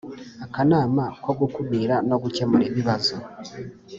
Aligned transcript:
Akanama 0.45 1.03
ko 1.23 1.29
gukumira 1.39 1.95
no 2.09 2.15
gukemura 2.23 2.63
ibibazo 2.71 3.15